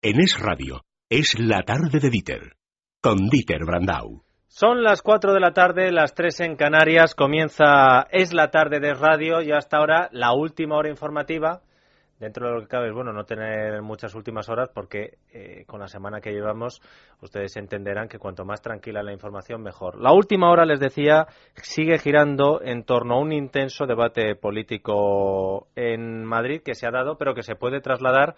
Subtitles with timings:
[0.00, 2.54] En Es Radio, es la tarde de Dieter,
[3.02, 4.22] con Dieter Brandau.
[4.46, 8.94] Son las 4 de la tarde, las 3 en Canarias, comienza Es la tarde de
[8.94, 11.62] radio y hasta ahora la última hora informativa
[12.18, 15.80] dentro de lo que cabe es bueno no tener muchas últimas horas porque eh, con
[15.80, 16.80] la semana que llevamos
[17.20, 20.00] ustedes entenderán que cuanto más tranquila la información mejor.
[20.00, 26.24] La última hora les decía sigue girando en torno a un intenso debate político en
[26.24, 28.34] Madrid que se ha dado pero que se puede trasladar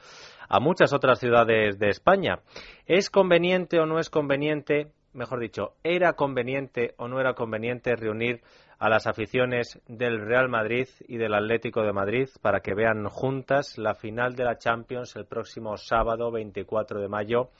[0.48, 2.40] a muchas otras ciudades de España.
[2.86, 8.42] ¿Es conveniente o no es conveniente, mejor dicho, era conveniente o no era conveniente reunir
[8.80, 13.76] a las aficiones del Real Madrid y del Atlético de Madrid para que vean juntas
[13.76, 17.50] la final de la Champions el próximo sábado 24 de mayo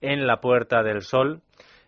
[0.00, 1.40] en la Puerta del Sol.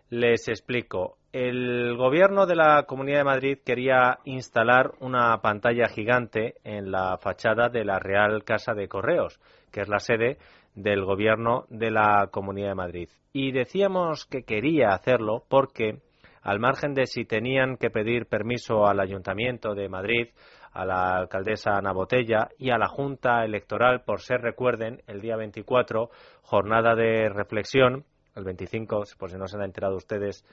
[0.09, 1.17] Les explico.
[1.33, 7.67] El gobierno de la Comunidad de Madrid quería instalar una pantalla gigante en la fachada
[7.67, 9.41] de la Real Casa de Correos,
[9.71, 10.37] que es la sede
[10.73, 13.09] del gobierno de la Comunidad de Madrid.
[13.33, 15.99] Y decíamos que quería hacerlo porque
[16.41, 20.29] al margen de si tenían que pedir permiso al Ayuntamiento de Madrid,
[20.71, 25.35] a la alcaldesa Ana Botella y a la Junta Electoral por ser, recuerden, el día
[25.35, 26.09] 24,
[26.43, 30.45] jornada de reflexión, el 25, por si no se han enterado ustedes,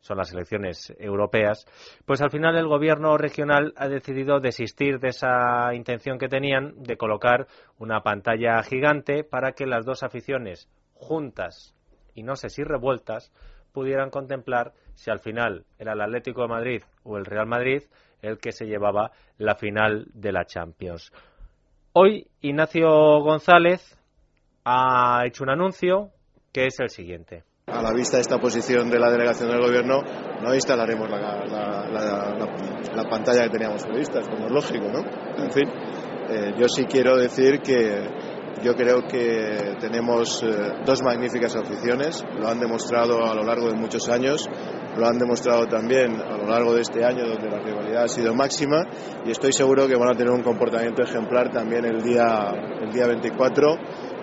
[0.00, 1.66] son las elecciones europeas,
[2.04, 6.96] pues al final el gobierno regional ha decidido desistir de esa intención que tenían de
[6.96, 7.48] colocar
[7.78, 11.74] una pantalla gigante para que las dos aficiones juntas
[12.14, 13.32] y no sé si revueltas
[13.76, 17.82] pudieran contemplar si al final era el Atlético de Madrid o el Real Madrid
[18.22, 21.12] el que se llevaba la final de la Champions.
[21.92, 22.88] Hoy Ignacio
[23.20, 23.98] González
[24.64, 26.08] ha hecho un anuncio
[26.54, 27.44] que es el siguiente.
[27.66, 30.00] A la vista de esta posición de la delegación del gobierno,
[30.40, 31.44] no instalaremos la,
[33.10, 35.00] pantalla que teníamos prevista, como es lógico, ¿no?
[35.36, 35.68] En fin,
[36.30, 38.08] eh, yo sí quiero decir que
[38.62, 40.48] yo creo que tenemos eh,
[40.84, 44.48] dos magníficas aficiones, lo han demostrado a lo largo de muchos años,
[44.96, 48.34] lo han demostrado también a lo largo de este año donde la rivalidad ha sido
[48.34, 48.86] máxima.
[49.24, 53.06] Y estoy seguro que van a tener un comportamiento ejemplar también el día, el día
[53.06, 53.76] 24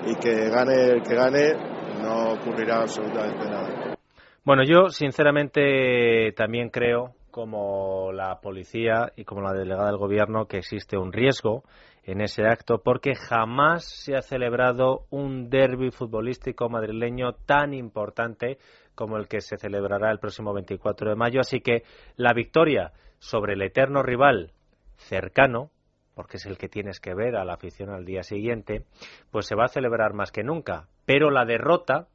[0.07, 1.53] y que gane el que gane
[2.01, 3.95] no ocurrirá absolutamente nada.
[4.43, 10.57] Bueno, yo sinceramente también creo, como la policía y como la delegada del gobierno, que
[10.57, 11.63] existe un riesgo
[12.05, 18.57] en ese acto porque jamás se ha celebrado un derby futbolístico madrileño tan importante
[18.95, 21.39] como el que se celebrará el próximo 24 de mayo.
[21.39, 21.83] Así que
[22.15, 24.51] la victoria sobre el eterno rival
[24.97, 25.71] cercano,
[26.13, 28.85] porque es el que tienes que ver a la afición al día siguiente,
[29.31, 30.87] pues se va a celebrar más que nunca.
[31.05, 32.07] Pero la derrota,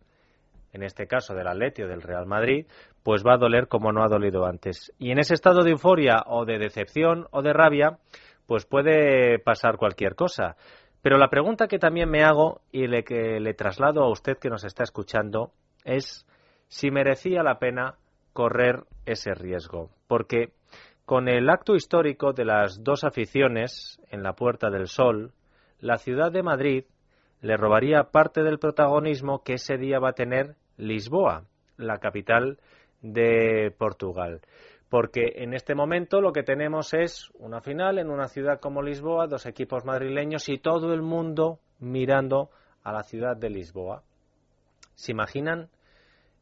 [0.72, 2.66] en este caso del Atleti del Real Madrid,
[3.03, 4.93] pues va a doler como no ha dolido antes.
[4.99, 7.99] Y en ese estado de euforia o de decepción o de rabia,
[8.48, 10.56] pues puede pasar cualquier cosa.
[11.03, 14.48] Pero la pregunta que también me hago y le, que le traslado a usted que
[14.48, 15.53] nos está escuchando
[15.84, 16.26] es
[16.69, 17.97] si merecía la pena
[18.32, 19.91] correr ese riesgo.
[20.06, 20.54] Porque
[21.04, 25.32] con el acto histórico de las dos aficiones en la Puerta del Sol,
[25.78, 26.84] la ciudad de Madrid
[27.42, 31.44] le robaría parte del protagonismo que ese día va a tener Lisboa,
[31.76, 32.58] la capital
[33.03, 34.41] de Portugal
[34.88, 39.26] porque en este momento lo que tenemos es una final en una ciudad como Lisboa,
[39.26, 42.50] dos equipos madrileños y todo el mundo mirando
[42.82, 44.03] a la ciudad de Lisboa.
[44.94, 45.69] ¿Se imaginan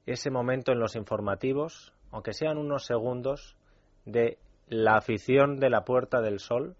[0.06, 3.56] ese momento en los informativos, aunque sean unos segundos,
[4.04, 6.76] de la afición de la Puerta del Sol,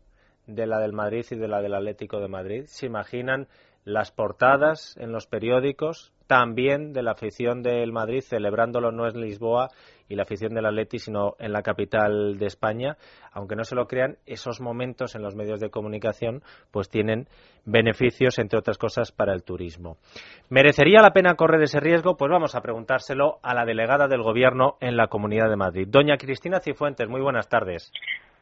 [0.47, 2.65] de la del Madrid y de la del Atlético de Madrid?
[2.67, 3.49] ¿Se imaginan
[3.87, 9.69] las portadas en los periódicos también de la afición del Madrid celebrándolo no en Lisboa
[10.09, 12.97] y la afición del Atleti sino en la capital de España.
[13.33, 16.43] Aunque no se lo crean esos momentos en los medios de comunicación
[16.73, 17.29] pues tienen
[17.65, 19.99] beneficios entre otras cosas para el turismo.
[20.49, 24.79] Merecería la pena correr ese riesgo pues vamos a preguntárselo a la delegada del gobierno
[24.81, 25.87] en la Comunidad de Madrid.
[25.89, 27.93] Doña Cristina Cifuentes muy buenas tardes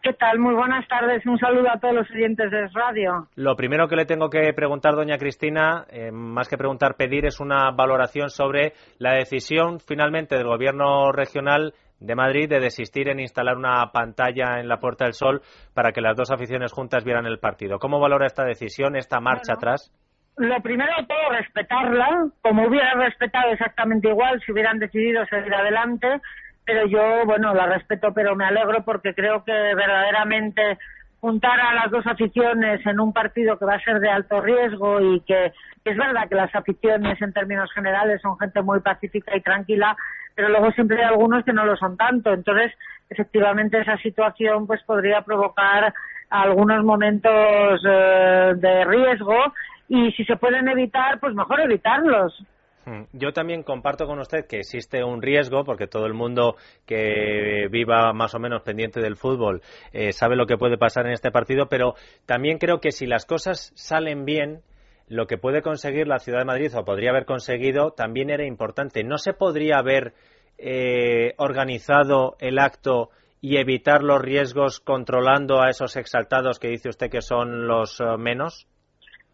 [0.05, 0.39] ¿Qué tal?
[0.39, 1.25] Muy buenas tardes.
[1.25, 3.27] Un saludo a todos los oyentes de Radio.
[3.37, 7.41] Lo primero que le tengo que preguntar, doña Cristina, eh, más que preguntar, pedir, es
[7.41, 13.56] una valoración sobre la decisión finalmente del Gobierno regional de Madrid de desistir en instalar
[13.56, 15.41] una pantalla en la Puerta del Sol
[15.73, 17.79] para que las dos aficiones juntas vieran el partido.
[17.79, 19.91] ¿Cómo valora esta decisión, esta marcha atrás?
[20.37, 26.21] Lo primero de todo, respetarla, como hubiera respetado exactamente igual si hubieran decidido seguir adelante
[26.64, 30.78] pero yo, bueno, la respeto, pero me alegro porque creo que verdaderamente
[31.20, 35.00] juntar a las dos aficiones en un partido que va a ser de alto riesgo
[35.00, 35.52] y que,
[35.84, 39.96] es verdad que las aficiones en términos generales son gente muy pacífica y tranquila,
[40.34, 42.32] pero luego siempre hay algunos que no lo son tanto.
[42.32, 42.72] Entonces,
[43.08, 45.94] efectivamente, esa situación pues podría provocar
[46.28, 49.55] algunos momentos eh, de riesgo
[49.88, 52.38] y si se pueden evitar, pues mejor evitarlos.
[52.87, 53.05] Hmm.
[53.13, 58.13] Yo también comparto con usted que existe un riesgo, porque todo el mundo que viva
[58.13, 61.69] más o menos pendiente del fútbol eh, sabe lo que puede pasar en este partido,
[61.69, 61.95] pero
[62.27, 64.63] también creo que si las cosas salen bien,
[65.09, 69.05] lo que puede conseguir la Ciudad de Madrid o podría haber conseguido también era importante.
[69.05, 70.15] ¿No se podría haber
[70.59, 73.11] eh, organizado el acto
[73.41, 78.17] y evitar los riesgos controlando a esos exaltados que dice usted que son los eh,
[78.19, 78.67] menos?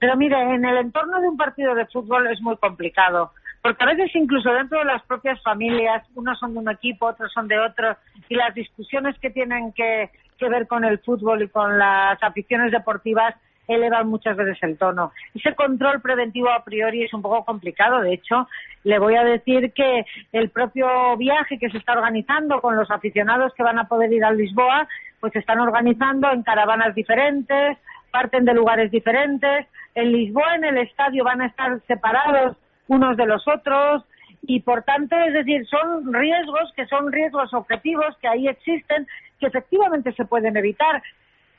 [0.00, 3.86] Pero mire, en el entorno de un partido de fútbol es muy complicado, porque a
[3.86, 7.58] veces incluso dentro de las propias familias, unos son de un equipo, otros son de
[7.58, 7.96] otro,
[8.28, 12.72] y las discusiones que tienen que, que ver con el fútbol y con las aficiones
[12.72, 13.34] deportivas
[13.74, 15.12] elevan muchas veces el tono.
[15.34, 18.00] Ese control preventivo a priori es un poco complicado.
[18.00, 18.48] De hecho,
[18.82, 23.52] le voy a decir que el propio viaje que se está organizando con los aficionados
[23.54, 24.88] que van a poder ir a Lisboa,
[25.20, 27.78] pues se están organizando en caravanas diferentes,
[28.10, 29.66] parten de lugares diferentes.
[29.94, 32.56] En Lisboa, en el estadio, van a estar separados
[32.90, 34.04] unos de los otros
[34.42, 39.06] y por tanto, es decir, son riesgos que son riesgos objetivos que ahí existen,
[39.38, 41.00] que efectivamente se pueden evitar,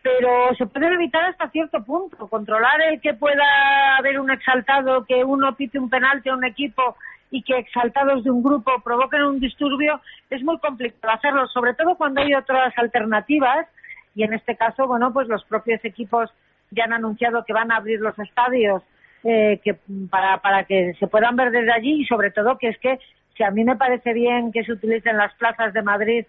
[0.02, 2.28] pero se puede evitar hasta cierto punto.
[2.28, 6.98] Controlar el que pueda haber un exaltado, que uno pite un penalti a un equipo
[7.30, 11.96] y que exaltados de un grupo provoquen un disturbio, es muy complicado hacerlo, sobre todo
[11.96, 13.68] cuando hay otras alternativas
[14.16, 16.30] y en este caso, bueno, pues los propios equipos
[16.72, 18.84] ya han anunciado que van a abrir los estadios
[19.24, 19.76] eh, que
[20.10, 23.00] para, para que se puedan ver desde allí y sobre todo que es que
[23.36, 26.26] si a mí me parece bien que se utilicen las plazas de Madrid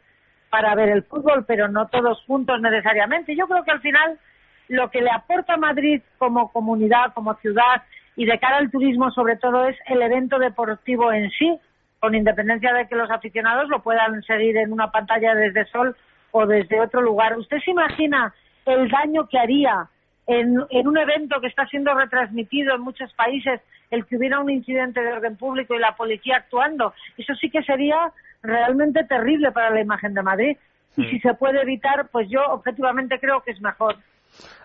[0.50, 3.34] para ver el fútbol, pero no todos juntos necesariamente.
[3.34, 4.18] Yo creo que al final
[4.68, 7.82] lo que le aporta Madrid como comunidad, como ciudad
[8.16, 11.58] y de cara al turismo sobre todo es el evento deportivo en sí,
[12.00, 15.96] con independencia de que los aficionados lo puedan seguir en una pantalla desde Sol
[16.30, 17.38] o desde otro lugar.
[17.38, 18.34] ¿Usted se imagina
[18.66, 19.88] el daño que haría
[20.26, 23.60] en, en, un evento que está siendo retransmitido en muchos países
[23.90, 26.94] el que hubiera un incidente de orden público y la policía actuando?
[27.16, 30.56] Eso sí que sería realmente terrible para la imagen de Madrid.
[30.96, 33.96] Y si se puede evitar, pues yo objetivamente creo que es mejor.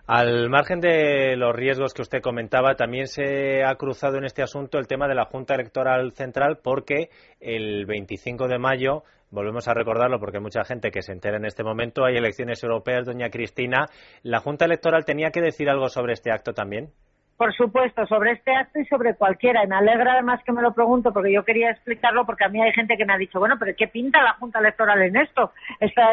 [0.08, 4.78] Al margen de los riesgos que usted comentaba, también se ha cruzado en este asunto
[4.78, 7.10] el tema de la Junta Electoral Central porque
[7.42, 11.46] el 25 de mayo, volvemos a recordarlo porque hay mucha gente que se entera en
[11.46, 13.88] este momento, hay elecciones europeas, doña Cristina.
[14.24, 16.94] ¿La Junta Electoral tenía que decir algo sobre este acto también?
[17.38, 19.64] Por supuesto, sobre este acto y sobre cualquiera.
[19.64, 22.60] Y me alegra además que me lo pregunto porque yo quería explicarlo porque a mí
[22.60, 25.52] hay gente que me ha dicho, bueno, pero ¿qué pinta la Junta Electoral en esto?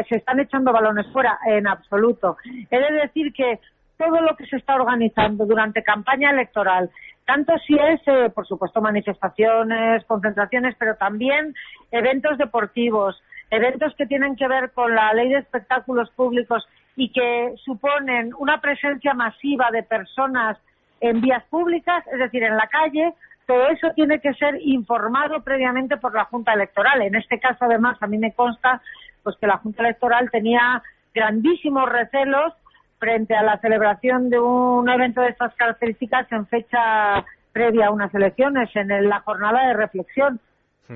[0.09, 1.39] se están echando balones fuera.
[1.47, 2.37] En absoluto.
[2.71, 3.59] He de decir que
[3.97, 6.91] todo lo que se está organizando durante campaña electoral,
[7.25, 11.55] tanto si es, eh, por supuesto, manifestaciones, concentraciones, pero también
[11.91, 16.67] eventos deportivos, eventos que tienen que ver con la ley de espectáculos públicos
[16.97, 20.59] y que suponen una presencia masiva de personas
[21.09, 23.13] en vías públicas, es decir, en la calle,
[23.47, 27.03] todo eso tiene que ser informado previamente por la Junta Electoral.
[27.03, 28.81] En este caso, además, a mí me consta
[29.23, 30.83] pues que la Junta Electoral tenía
[31.15, 32.55] grandísimos recelos
[32.99, 38.15] frente a la celebración de un evento de estas características en fecha previa a unas
[38.15, 40.41] elecciones, en la jornada de reflexión.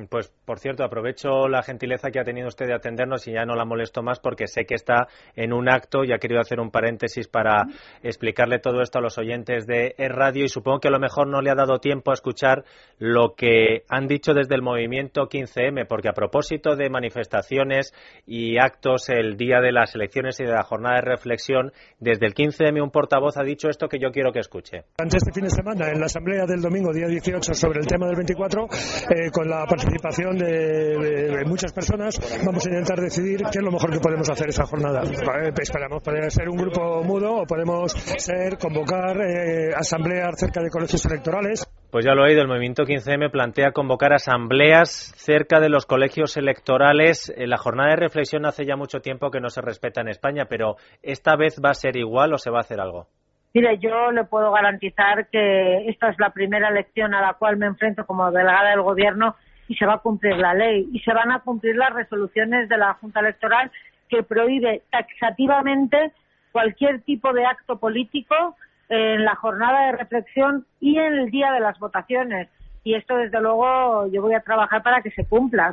[0.09, 3.55] Pues, por cierto, aprovecho la gentileza que ha tenido usted de atendernos y ya no
[3.55, 5.07] la molesto más porque sé que está
[5.37, 7.67] en un acto y ha querido hacer un paréntesis para
[8.03, 11.43] explicarle todo esto a los oyentes de Radio y supongo que a lo mejor no
[11.43, 12.65] le ha dado tiempo a escuchar
[12.99, 17.93] lo que han dicho desde el movimiento 15M, porque a propósito de manifestaciones
[18.27, 22.33] y actos el día de las elecciones y de la jornada de reflexión, desde el
[22.33, 24.85] 15M un portavoz ha dicho esto que yo quiero que escuche.
[24.97, 28.07] Antes este fin de semana, en la asamblea del domingo, día 18, sobre el tema
[28.07, 33.65] del 24, eh, con la participación de, muchas personas, vamos a intentar decidir qué es
[33.65, 35.03] lo mejor que podemos hacer esa jornada.
[35.03, 41.05] esperamos poder ser un grupo mudo o podemos ser, convocar eh, asambleas cerca de colegios
[41.07, 41.67] electorales.
[41.91, 46.37] Pues ya lo he oído, el movimiento 15M plantea convocar asambleas cerca de los colegios
[46.37, 47.33] electorales.
[47.37, 50.77] La jornada de reflexión hace ya mucho tiempo que no se respeta en España, pero
[51.03, 53.07] ¿esta vez va a ser igual o se va a hacer algo?
[53.55, 57.67] Mire, yo le puedo garantizar que esta es la primera elección a la cual me
[57.67, 59.37] enfrento como delegada del Gobierno
[59.69, 62.79] y se va a cumplir la ley y se van a cumplir las resoluciones de
[62.79, 63.71] la Junta Electoral
[64.09, 66.13] que prohíbe taxativamente
[66.53, 68.57] cualquier tipo de acto político
[68.89, 72.49] en la jornada de reflexión y en el día de las votaciones.
[72.85, 75.73] Y esto, desde luego, yo voy a trabajar para que se cumplan.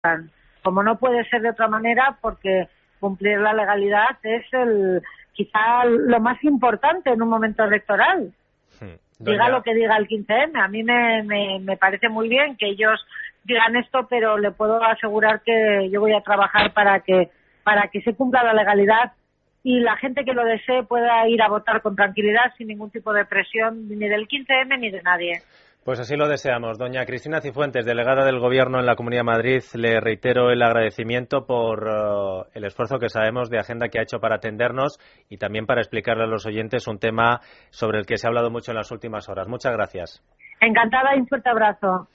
[0.64, 2.68] Como no puede ser de otra manera, porque
[3.00, 5.02] cumplir la legalidad es el
[5.34, 8.34] quizá lo más importante en un momento electoral.
[9.20, 10.62] Diga lo que diga el 15M.
[10.62, 13.00] A mí me, me, me parece muy bien que ellos
[13.44, 17.30] digan esto, pero le puedo asegurar que yo voy a trabajar para que
[17.64, 19.14] para que se cumpla la legalidad
[19.64, 23.12] y la gente que lo desee pueda ir a votar con tranquilidad sin ningún tipo
[23.12, 25.42] de presión ni del 15M ni de nadie.
[25.86, 26.80] Pues así lo deseamos.
[26.80, 31.46] Doña Cristina Cifuentes, delegada del Gobierno en la Comunidad de Madrid, le reitero el agradecimiento
[31.46, 34.98] por eh, el esfuerzo que sabemos de agenda que ha hecho para atendernos
[35.30, 37.40] y también para explicarle a los oyentes un tema
[37.70, 39.48] sobre el que se ha hablado mucho en las últimas horas.
[39.48, 40.24] Muchas gracias.
[40.60, 42.08] Encantada y un fuerte abrazo.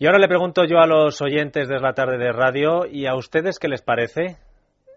[0.00, 3.14] Y ahora le pregunto yo a los oyentes de la tarde de radio y a
[3.14, 4.38] ustedes qué les parece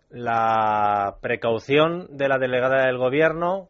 [0.10, 3.67] la precaución de la delegada del Gobierno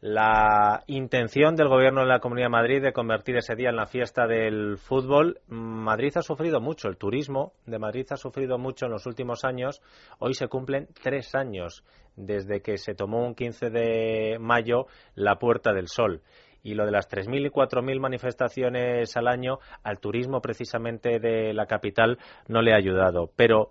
[0.00, 3.86] la intención del gobierno de la Comunidad de Madrid de convertir ese día en la
[3.86, 5.40] fiesta del fútbol.
[5.48, 9.82] Madrid ha sufrido mucho, el turismo de Madrid ha sufrido mucho en los últimos años.
[10.18, 11.84] Hoy se cumplen tres años
[12.16, 16.22] desde que se tomó un 15 de mayo la Puerta del Sol.
[16.62, 21.66] Y lo de las 3.000 y 4.000 manifestaciones al año al turismo precisamente de la
[21.66, 23.30] capital no le ha ayudado.
[23.36, 23.70] Pero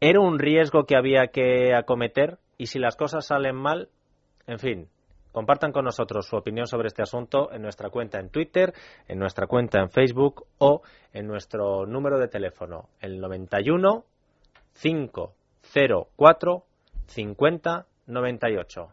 [0.00, 3.88] era un riesgo que había que acometer y si las cosas salen mal,
[4.48, 4.88] en fin,
[5.32, 8.72] Compartan con nosotros su opinión sobre este asunto en nuestra cuenta en Twitter,
[9.06, 10.82] en nuestra cuenta en Facebook o
[11.12, 14.04] en nuestro número de teléfono, el 91
[14.80, 16.64] 504
[17.06, 18.86] 50 98.